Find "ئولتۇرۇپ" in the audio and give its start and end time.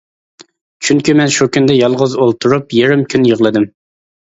2.21-2.77